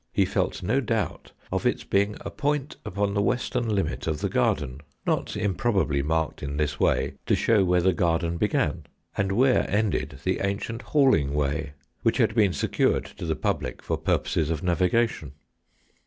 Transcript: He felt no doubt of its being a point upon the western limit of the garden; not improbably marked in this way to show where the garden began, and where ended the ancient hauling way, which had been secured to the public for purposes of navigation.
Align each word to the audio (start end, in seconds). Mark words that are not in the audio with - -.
He 0.11 0.25
felt 0.25 0.63
no 0.63 0.79
doubt 0.81 1.31
of 1.51 1.63
its 1.63 1.83
being 1.83 2.17
a 2.21 2.31
point 2.31 2.75
upon 2.83 3.13
the 3.13 3.21
western 3.21 3.69
limit 3.69 4.07
of 4.07 4.19
the 4.19 4.29
garden; 4.29 4.81
not 5.05 5.37
improbably 5.37 6.01
marked 6.01 6.41
in 6.41 6.57
this 6.57 6.79
way 6.79 7.13
to 7.27 7.35
show 7.35 7.63
where 7.63 7.81
the 7.81 7.93
garden 7.93 8.37
began, 8.37 8.85
and 9.15 9.31
where 9.33 9.69
ended 9.69 10.17
the 10.23 10.39
ancient 10.39 10.81
hauling 10.81 11.35
way, 11.35 11.73
which 12.01 12.17
had 12.17 12.33
been 12.33 12.51
secured 12.51 13.05
to 13.05 13.27
the 13.27 13.35
public 13.35 13.83
for 13.83 13.95
purposes 13.95 14.49
of 14.49 14.63
navigation. 14.63 15.33